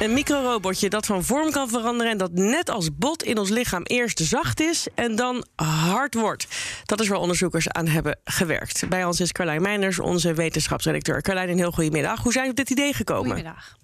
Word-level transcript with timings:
Een 0.00 0.12
microrobotje 0.12 0.88
dat 0.88 1.06
van 1.06 1.24
vorm 1.24 1.50
kan 1.50 1.68
veranderen 1.68 2.12
en 2.12 2.18
dat 2.18 2.32
net 2.32 2.70
als 2.70 2.88
bot 2.96 3.22
in 3.22 3.38
ons 3.38 3.48
lichaam 3.50 3.82
eerst 3.82 4.18
zacht 4.18 4.60
is 4.60 4.86
en 4.94 5.16
dan 5.16 5.44
hard 5.54 6.14
wordt. 6.14 6.46
Dat 6.84 7.00
is 7.00 7.08
waar 7.08 7.18
onderzoekers 7.18 7.68
aan 7.68 7.86
hebben 7.86 8.18
gewerkt. 8.24 8.88
Bij 8.88 9.04
ons 9.04 9.20
is 9.20 9.32
Carlijn 9.32 9.62
Meijners, 9.62 9.98
onze 9.98 10.34
wetenschapsredacteur. 10.34 11.22
Carlijn, 11.22 11.48
een 11.48 11.56
heel 11.56 11.70
goede 11.70 11.90
middag. 11.90 12.22
Hoe 12.22 12.32
zijn 12.32 12.44
we 12.44 12.50
op 12.50 12.56
dit 12.56 12.70
idee 12.70 12.92
gekomen? 12.92 13.24
Goedemiddag. 13.24 13.76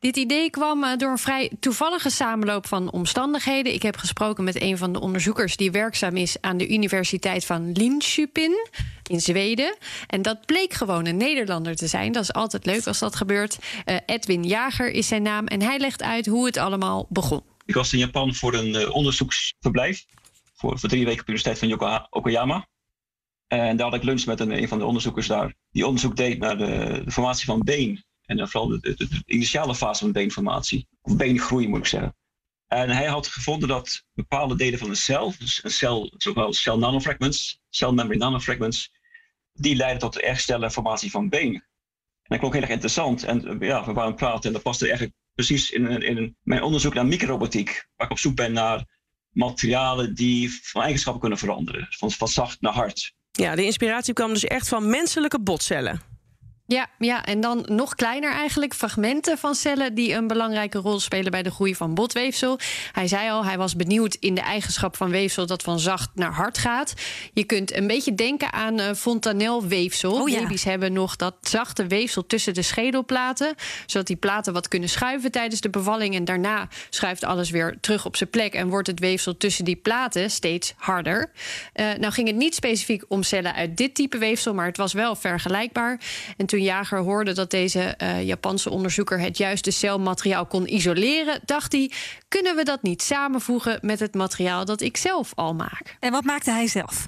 Dit 0.00 0.16
idee 0.16 0.50
kwam 0.50 0.84
eh, 0.84 0.96
door 0.96 1.10
een 1.10 1.18
vrij 1.18 1.50
toevallige 1.60 2.10
samenloop 2.10 2.66
van 2.66 2.90
omstandigheden. 2.90 3.74
Ik 3.74 3.82
heb 3.82 3.96
gesproken 3.96 4.44
met 4.44 4.60
een 4.60 4.78
van 4.78 4.92
de 4.92 5.00
onderzoekers 5.00 5.56
die 5.56 5.70
werkzaam 5.70 6.16
is 6.16 6.36
aan 6.40 6.56
de 6.56 6.68
Universiteit 6.68 7.44
van 7.44 7.72
Linköping 7.72 8.68
in 9.06 9.20
Zweden. 9.20 9.76
En 10.06 10.22
dat 10.22 10.46
bleek 10.46 10.72
gewoon 10.72 11.06
een 11.06 11.16
Nederlander 11.16 11.76
te 11.76 11.86
zijn. 11.86 12.12
Dat 12.12 12.22
is 12.22 12.32
altijd 12.32 12.66
leuk 12.66 12.86
als 12.86 12.98
dat 12.98 13.16
gebeurt. 13.16 13.58
Uh, 13.86 13.96
Edwin 14.06 14.44
Jager 14.44 14.90
is 14.90 15.08
zijn 15.08 15.22
naam 15.22 15.46
en 15.46 15.62
hij 15.62 15.78
legt 15.78 16.02
uit 16.02 16.26
hoe 16.26 16.46
het 16.46 16.56
allemaal 16.56 17.06
begon. 17.08 17.42
Ik 17.64 17.74
was 17.74 17.92
in 17.92 17.98
Japan 17.98 18.34
voor 18.34 18.54
een 18.54 18.74
uh, 18.74 18.94
onderzoeksverblijf. 18.94 20.04
Voor, 20.54 20.78
voor 20.78 20.88
drie 20.88 21.04
weken 21.04 21.20
op 21.20 21.26
de 21.26 21.32
Universiteit 21.32 21.80
van 21.80 22.06
Okayama. 22.10 22.66
En 23.46 23.76
daar 23.76 23.86
had 23.86 23.96
ik 23.96 24.02
lunch 24.02 24.26
met 24.26 24.40
een, 24.40 24.62
een 24.62 24.68
van 24.68 24.78
de 24.78 24.84
onderzoekers 24.84 25.26
daar. 25.26 25.54
Die 25.70 25.86
onderzoek 25.86 26.16
deed 26.16 26.38
naar 26.38 26.58
de, 26.58 27.02
de 27.04 27.10
formatie 27.10 27.46
van 27.46 27.62
been 27.62 28.04
en 28.38 28.48
vooral 28.48 28.68
de, 28.68 28.94
de, 28.94 29.22
initiale 29.26 29.74
fase 29.74 30.00
van 30.00 30.12
beenformatie, 30.12 30.88
of 31.02 31.16
beengroei 31.16 31.68
moet 31.68 31.78
ik 31.78 31.86
zeggen. 31.86 32.16
En 32.66 32.90
hij 32.90 33.06
had 33.06 33.26
gevonden 33.26 33.68
dat 33.68 34.04
bepaalde 34.12 34.56
delen 34.56 34.78
van 34.78 34.88
een 34.88 34.96
cel, 34.96 35.34
dus 35.38 35.64
een 35.64 35.70
cel, 35.70 36.12
zowel 36.16 36.52
cell 36.52 36.76
nanofragments, 36.76 37.60
cell 37.68 37.90
membrane 37.90 38.24
nanofragments, 38.24 38.90
die 39.52 39.76
leiden 39.76 40.00
tot 40.00 40.12
de 40.12 40.26
herstellen 40.26 40.72
formatie 40.72 41.10
van 41.10 41.28
been. 41.28 41.54
En 41.54 41.62
dat 42.22 42.38
klonk 42.38 42.52
heel 42.52 42.62
erg 42.62 42.70
interessant. 42.70 43.24
En 43.24 43.56
ja, 43.60 43.86
we 43.86 43.92
waren 43.92 44.14
praten 44.14 44.42
en 44.42 44.52
dat 44.52 44.62
paste 44.62 44.84
eigenlijk 44.84 45.16
precies 45.34 45.70
in, 45.70 46.02
in 46.02 46.36
mijn 46.42 46.62
onderzoek 46.62 46.94
naar 46.94 47.06
microrobotiek, 47.06 47.88
waar 47.96 48.06
ik 48.06 48.12
op 48.12 48.18
zoek 48.18 48.34
ben 48.34 48.52
naar 48.52 48.84
materialen 49.30 50.14
die 50.14 50.60
van 50.62 50.82
eigenschappen 50.82 51.20
kunnen 51.20 51.38
veranderen, 51.38 51.86
van, 51.90 52.10
van 52.10 52.28
zacht 52.28 52.60
naar 52.60 52.72
hard. 52.72 53.14
Ja, 53.32 53.54
de 53.54 53.64
inspiratie 53.64 54.14
kwam 54.14 54.32
dus 54.32 54.44
echt 54.44 54.68
van 54.68 54.90
menselijke 54.90 55.40
botcellen. 55.40 56.09
Ja, 56.72 56.86
ja, 56.98 57.24
en 57.24 57.40
dan 57.40 57.62
nog 57.66 57.94
kleiner 57.94 58.32
eigenlijk. 58.32 58.74
Fragmenten 58.74 59.38
van 59.38 59.54
cellen 59.54 59.94
die 59.94 60.14
een 60.14 60.26
belangrijke 60.26 60.78
rol 60.78 61.00
spelen 61.00 61.30
bij 61.30 61.42
de 61.42 61.50
groei 61.50 61.74
van 61.74 61.94
botweefsel. 61.94 62.58
Hij 62.92 63.08
zei 63.08 63.30
al, 63.30 63.44
hij 63.44 63.58
was 63.58 63.76
benieuwd 63.76 64.16
in 64.20 64.34
de 64.34 64.40
eigenschap 64.40 64.96
van 64.96 65.10
weefsel 65.10 65.46
dat 65.46 65.62
van 65.62 65.78
zacht 65.78 66.10
naar 66.14 66.32
hard 66.32 66.58
gaat. 66.58 66.94
Je 67.32 67.44
kunt 67.44 67.74
een 67.74 67.86
beetje 67.86 68.14
denken 68.14 68.52
aan 68.52 68.80
uh, 68.80 68.92
fontanelweefsel. 68.92 70.12
Oh, 70.12 70.28
ja. 70.28 70.40
Baby's 70.40 70.64
hebben 70.64 70.92
nog 70.92 71.16
dat 71.16 71.34
zachte 71.40 71.86
weefsel 71.86 72.26
tussen 72.26 72.54
de 72.54 72.62
schedelplaten. 72.62 73.54
Zodat 73.86 74.06
die 74.06 74.16
platen 74.16 74.52
wat 74.52 74.68
kunnen 74.68 74.88
schuiven 74.88 75.30
tijdens 75.30 75.60
de 75.60 75.70
bevalling. 75.70 76.14
En 76.14 76.24
daarna 76.24 76.68
schuift 76.90 77.24
alles 77.24 77.50
weer 77.50 77.78
terug 77.80 78.04
op 78.04 78.16
zijn 78.16 78.30
plek. 78.30 78.54
En 78.54 78.68
wordt 78.68 78.86
het 78.86 79.00
weefsel 79.00 79.36
tussen 79.36 79.64
die 79.64 79.76
platen 79.76 80.30
steeds 80.30 80.74
harder. 80.76 81.30
Uh, 81.74 81.86
nou 81.98 82.12
ging 82.12 82.26
het 82.26 82.36
niet 82.36 82.54
specifiek 82.54 83.04
om 83.08 83.22
cellen 83.22 83.54
uit 83.54 83.76
dit 83.76 83.94
type 83.94 84.18
weefsel. 84.18 84.54
Maar 84.54 84.66
het 84.66 84.76
was 84.76 84.92
wel 84.92 85.16
vergelijkbaar. 85.16 86.00
En 86.36 86.46
toen 86.46 86.58
Jager 86.62 86.98
hoorde 86.98 87.32
dat 87.32 87.50
deze 87.50 87.94
uh, 88.02 88.22
Japanse 88.22 88.70
onderzoeker 88.70 89.20
het 89.20 89.36
juiste 89.36 89.70
celmateriaal 89.70 90.46
kon 90.46 90.74
isoleren, 90.74 91.40
dacht 91.44 91.72
hij: 91.72 91.92
kunnen 92.28 92.56
we 92.56 92.64
dat 92.64 92.82
niet 92.82 93.02
samenvoegen 93.02 93.78
met 93.82 94.00
het 94.00 94.14
materiaal 94.14 94.64
dat 94.64 94.80
ik 94.80 94.96
zelf 94.96 95.32
al 95.34 95.54
maak? 95.54 95.96
En 96.00 96.12
wat 96.12 96.24
maakte 96.24 96.50
hij 96.50 96.66
zelf? 96.66 97.06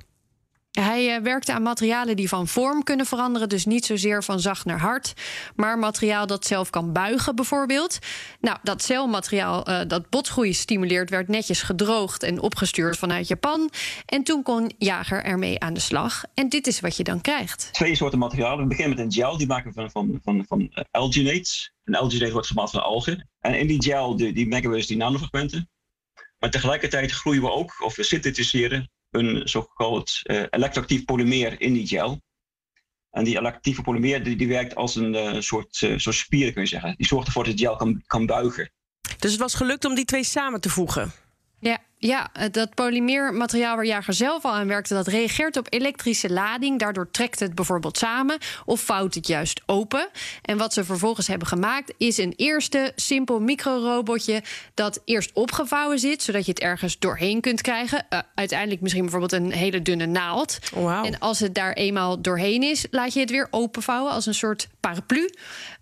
Hij 0.73 1.17
uh, 1.17 1.23
werkte 1.23 1.53
aan 1.53 1.63
materialen 1.63 2.17
die 2.17 2.29
van 2.29 2.49
vorm 2.49 2.83
kunnen 2.83 3.07
veranderen. 3.07 3.49
Dus 3.49 3.65
niet 3.65 3.85
zozeer 3.85 4.25
van 4.25 4.41
zacht 4.41 4.65
naar 4.65 4.81
hard. 4.81 5.13
Maar 5.57 5.79
materiaal 5.79 6.27
dat 6.27 6.47
zelf 6.47 6.71
kan 6.71 6.93
buigen, 6.93 7.37
bijvoorbeeld. 7.37 7.99
Nou, 8.41 8.59
dat 8.63 8.83
celmateriaal 8.83 9.69
uh, 9.69 9.81
dat 9.87 10.11
botgroei 10.11 10.53
stimuleert, 10.53 11.11
werd 11.11 11.29
netjes 11.29 11.63
gedroogd 11.63 12.23
en 12.23 12.41
opgestuurd 12.41 12.99
vanuit 12.99 13.29
Japan. 13.29 13.71
En 14.07 14.23
toen 14.23 14.43
kon 14.43 14.73
Jager 14.79 15.25
ermee 15.25 15.61
aan 15.61 15.75
de 15.75 15.81
slag. 15.81 16.25
En 16.35 16.49
dit 16.49 16.67
is 16.67 16.81
wat 16.81 16.97
je 16.97 17.05
dan 17.05 17.21
krijgt. 17.21 17.69
Twee 17.73 17.95
soorten 17.95 18.19
materialen. 18.19 18.63
We 18.63 18.69
beginnen 18.69 18.97
met 18.97 19.05
een 19.05 19.13
gel, 19.13 19.37
die 19.37 19.47
maken 19.47 19.73
we 19.73 19.75
van, 19.75 19.91
van, 19.91 20.21
van, 20.23 20.45
van 20.49 20.87
alginates. 20.91 21.73
Een 21.85 21.95
alginate 21.95 22.33
wordt 22.33 22.47
gemaakt 22.47 22.71
van 22.71 22.83
algen. 22.83 23.29
En 23.41 23.59
in 23.59 23.67
die 23.67 23.83
gel 23.83 24.17
die, 24.17 24.33
die 24.33 24.47
mengen 24.47 24.71
we 24.71 24.77
dus 24.77 24.87
die 24.87 24.97
nanofragmenten. 24.97 25.71
Maar 26.39 26.51
tegelijkertijd 26.51 27.13
groeien 27.13 27.43
we 27.43 27.51
ook, 27.51 27.83
of 27.85 27.97
we 27.97 28.03
synthetiseren 28.03 28.91
een 29.13 29.49
zogenaamd 29.49 30.21
uh, 30.23 30.43
elektroactief 30.51 31.05
polymeer 31.05 31.61
in 31.61 31.73
die 31.73 31.87
gel. 31.87 32.23
En 33.11 33.25
die 33.25 33.39
elektroactieve 33.39 33.83
polymeer 33.83 34.25
die, 34.25 34.37
die 34.37 34.49
werkt 34.49 34.75
als 34.75 34.97
een 34.97 35.15
uh, 35.15 35.41
soort, 35.41 35.81
uh, 35.81 35.99
soort 35.99 36.17
spier, 36.17 36.53
kun 36.53 36.63
je 36.63 36.69
zeggen. 36.69 36.95
Die 36.97 37.07
zorgt 37.07 37.27
ervoor 37.27 37.45
dat 37.45 37.53
het 37.53 37.63
gel 37.63 37.77
kan, 37.77 38.03
kan 38.07 38.27
buigen. 38.27 38.73
Dus 39.19 39.31
het 39.31 39.41
was 39.41 39.55
gelukt 39.55 39.85
om 39.85 39.95
die 39.95 40.05
twee 40.05 40.25
samen 40.25 40.61
te 40.61 40.71
voegen? 40.71 41.13
Ja, 41.61 41.79
ja, 42.05 42.31
dat 42.51 42.75
polymeermateriaal 42.75 43.77
waar 43.77 43.85
Jager 43.85 44.15
zelf 44.15 44.45
al 44.45 44.53
aan 44.53 44.67
werkte, 44.67 44.95
dat 44.95 45.07
reageert 45.07 45.57
op 45.57 45.67
elektrische 45.71 46.31
lading. 46.31 46.79
Daardoor 46.79 47.11
trekt 47.11 47.41
het 47.41 47.55
bijvoorbeeld 47.55 47.99
samen 47.99 48.39
of 48.65 48.81
vouwt 48.81 49.15
het 49.15 49.27
juist 49.27 49.61
open. 49.67 50.09
En 50.43 50.59
wat 50.59 50.73
ze 50.73 50.85
vervolgens 50.85 51.27
hebben 51.27 51.49
gemaakt, 51.49 51.95
is 51.97 52.19
een 52.19 52.33
eerste 52.37 52.93
simpel 52.97 53.41
microrobotje 53.41 54.43
dat 54.75 55.01
eerst 55.05 55.31
opgevouwen 55.33 55.99
zit, 55.99 56.23
zodat 56.23 56.45
je 56.45 56.51
het 56.51 56.61
ergens 56.61 56.99
doorheen 56.99 57.41
kunt 57.41 57.61
krijgen. 57.61 58.07
Uh, 58.11 58.19
uiteindelijk 58.35 58.81
misschien 58.81 59.03
bijvoorbeeld 59.03 59.33
een 59.33 59.53
hele 59.53 59.83
dunne 59.83 60.07
naald. 60.07 60.59
Wow. 60.73 61.05
En 61.05 61.19
als 61.19 61.39
het 61.39 61.55
daar 61.55 61.73
eenmaal 61.73 62.21
doorheen 62.21 62.63
is, 62.63 62.87
laat 62.91 63.13
je 63.13 63.21
het 63.21 63.31
weer 63.31 63.49
openvouwen 63.51 64.13
als 64.13 64.27
een 64.27 64.35
soort 64.35 64.69
paraplu. 64.81 65.31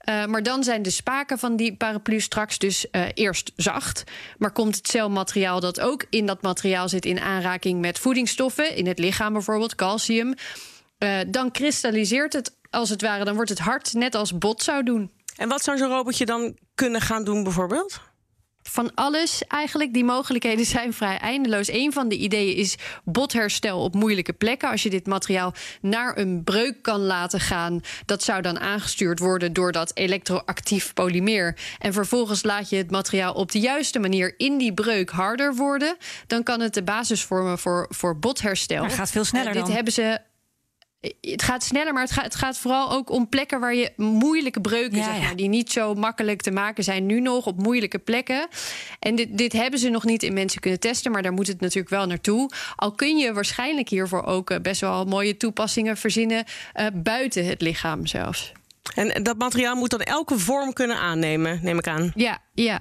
Uh, 0.09 0.25
maar 0.27 0.43
dan 0.43 0.65
zijn 0.65 0.83
de 0.83 0.91
spaken 0.91 1.39
van 1.39 1.57
die 1.57 1.77
paraplu 1.77 2.21
straks 2.21 2.59
dus 2.59 2.87
uh, 2.93 3.03
eerst 3.15 3.53
zacht. 3.57 4.05
Maar 4.39 4.51
komt 4.51 4.77
het 4.77 4.89
celmateriaal 4.89 5.61
dat 5.61 5.81
ook 5.81 6.05
in 6.11 6.27
dat 6.27 6.43
materiaal 6.43 6.89
zit 6.89 7.05
in 7.05 7.21
aanraking 7.21 7.81
met 7.81 7.99
voedingsstoffen, 7.99 8.77
in 8.77 8.87
het 8.87 8.99
lichaam 8.99 9.33
bijvoorbeeld, 9.33 9.75
calcium, 9.75 10.35
uh, 10.99 11.19
dan 11.29 11.51
kristalliseert 11.51 12.33
het 12.33 12.57
als 12.71 12.89
het 12.89 13.03
ware, 13.03 13.25
dan 13.25 13.35
wordt 13.35 13.51
het 13.51 13.59
hard 13.59 13.93
net 13.93 14.15
als 14.15 14.39
bot 14.39 14.63
zou 14.63 14.83
doen. 14.83 15.11
En 15.37 15.49
wat 15.49 15.63
zou 15.63 15.79
zo'n 15.79 15.89
robotje 15.89 16.27
dan 16.27 16.57
kunnen 16.75 17.01
gaan 17.01 17.25
doen 17.25 17.43
bijvoorbeeld? 17.43 18.01
Van 18.71 18.95
alles 18.95 19.43
eigenlijk. 19.47 19.93
Die 19.93 20.05
mogelijkheden 20.05 20.67
zijn 20.77 20.93
vrij 20.93 21.19
eindeloos. 21.19 21.71
Een 21.71 21.93
van 21.93 22.09
de 22.09 22.17
ideeën 22.17 22.57
is 22.57 22.77
botherstel 23.05 23.83
op 23.83 23.95
moeilijke 23.95 24.33
plekken. 24.33 24.71
Als 24.71 24.83
je 24.83 24.91
dit 24.91 25.07
materiaal 25.07 25.55
naar 25.81 26.19
een 26.19 26.45
breuk 26.45 26.83
kan 26.83 27.01
laten 27.01 27.41
gaan, 27.41 27.81
dat 28.07 28.23
zou 28.23 28.43
dan 28.43 28.61
aangestuurd 28.61 29.19
worden 29.19 29.53
door 29.53 29.73
dat 29.73 29.91
elektroactief 29.95 30.93
polymeer. 30.95 31.57
En 31.79 31.93
vervolgens 31.93 32.43
laat 32.43 32.71
je 32.71 32.77
het 32.77 32.91
materiaal 32.91 33.35
op 33.35 33.53
de 33.53 33.59
juiste 33.59 33.99
manier 33.99 34.35
in 34.37 34.59
die 34.59 34.75
breuk 34.75 35.11
harder 35.11 35.55
worden. 35.55 35.97
Dan 36.27 36.43
kan 36.43 36.61
het 36.61 36.75
de 36.75 36.83
basis 36.83 37.23
vormen 37.25 37.59
voor, 37.59 37.87
voor 37.89 38.19
botherstel. 38.19 38.81
Maar 38.81 38.91
gaat 38.91 39.11
veel 39.11 39.25
sneller 39.25 39.49
uh, 39.49 39.55
dit 39.55 39.67
dan. 39.67 39.75
hebben 39.75 39.93
ze 39.93 40.19
het 41.21 41.43
gaat 41.43 41.63
sneller, 41.63 41.93
maar 41.93 42.03
het 42.03 42.13
gaat, 42.13 42.25
het 42.25 42.35
gaat, 42.35 42.59
vooral 42.59 42.91
ook 42.93 43.11
om 43.11 43.29
plekken 43.29 43.61
waar 43.61 43.75
je 43.75 43.93
moeilijke 43.97 44.61
breuken, 44.61 44.99
ja, 44.99 45.05
zeg 45.05 45.13
maar, 45.13 45.31
ja. 45.31 45.35
die 45.35 45.49
niet 45.49 45.73
zo 45.73 45.95
makkelijk 45.95 46.43
te 46.43 46.51
maken 46.51 46.85
zijn 46.85 47.07
nu 47.07 47.21
nog 47.21 47.47
op 47.47 47.63
moeilijke 47.63 47.99
plekken. 47.99 48.49
En 48.99 49.15
dit, 49.15 49.39
dit 49.39 49.53
hebben 49.53 49.81
ze 49.81 49.89
nog 49.89 50.05
niet 50.05 50.23
in 50.23 50.33
mensen 50.33 50.61
kunnen 50.61 50.81
testen, 50.81 51.13
maar 51.13 51.23
daar 51.23 51.33
moet 51.33 51.47
het 51.47 51.61
natuurlijk 51.61 51.91
wel 51.95 52.07
naartoe. 52.07 52.51
Al 52.77 52.93
kun 52.93 53.17
je 53.17 53.33
waarschijnlijk 53.33 53.89
hiervoor 53.89 54.25
ook 54.25 54.63
best 54.63 54.81
wel 54.81 55.05
mooie 55.05 55.37
toepassingen 55.37 55.97
verzinnen 55.97 56.45
uh, 56.75 56.87
buiten 56.95 57.47
het 57.47 57.61
lichaam 57.61 58.07
zelfs. 58.07 58.53
En 58.95 59.23
dat 59.23 59.39
materiaal 59.39 59.75
moet 59.75 59.91
dan 59.91 60.01
elke 60.01 60.39
vorm 60.39 60.73
kunnen 60.73 60.97
aannemen, 60.97 61.61
neem 61.63 61.79
ik 61.79 61.87
aan. 61.87 62.13
Ja, 62.15 62.39
ja. 62.55 62.81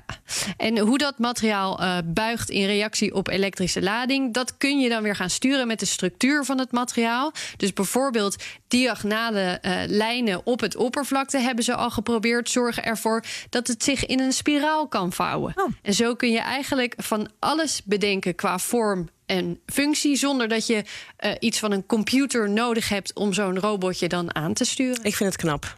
En 0.58 0.78
hoe 0.78 0.98
dat 0.98 1.20
materiaal 1.20 1.82
uh, 1.82 1.98
buigt 2.06 2.50
in 2.50 2.66
reactie 2.66 3.14
op 3.14 3.28
elektrische 3.28 3.82
lading, 3.82 4.34
dat 4.34 4.58
kun 4.58 4.80
je 4.80 4.90
dan 4.90 5.04
weer 5.04 5.16
gaan 5.16 5.30
sturen 5.30 5.68
met 5.68 5.80
de 5.80 5.86
structuur 5.86 6.46
van 6.46 6.60
het 6.60 6.72
materiaal. 6.72 7.32
Dus 7.58 7.74
bijvoorbeeld 7.74 8.44
diagonale 8.68 9.60
uh, 9.62 9.82
lijnen 9.88 10.46
op 10.46 10.60
het 10.60 10.76
oppervlakte 10.76 11.38
hebben 11.38 11.64
ze 11.64 11.76
al 11.76 11.90
geprobeerd, 11.90 12.50
zorgen 12.50 12.84
ervoor 12.84 13.24
dat 13.50 13.68
het 13.68 13.84
zich 13.84 14.06
in 14.06 14.20
een 14.20 14.34
spiraal 14.34 14.88
kan 14.88 15.14
vouwen. 15.14 15.54
Oh. 15.56 15.72
En 15.82 15.94
zo 15.94 16.16
kun 16.16 16.32
je 16.32 16.40
eigenlijk 16.40 16.94
van 16.98 17.30
alles 17.40 17.82
bedenken 17.84 18.36
qua 18.36 18.60
vorm 18.60 19.10
en 19.26 19.60
functie, 19.66 20.16
zonder 20.16 20.48
dat 20.48 20.68
je 20.68 20.84
uh, 21.20 21.32
iets 21.40 21.60
van 21.60 21.72
een 21.72 21.86
computer 21.86 22.50
nodig 22.50 22.90
hebt 22.90 23.14
om 23.14 23.34
zo'n 23.34 23.60
robotje 23.60 24.08
dan 24.08 24.36
aan 24.36 24.54
te 24.54 24.66
sturen. 24.66 25.04
Ik 25.04 25.16
vind 25.16 25.34
het 25.34 25.42
knap. 25.42 25.78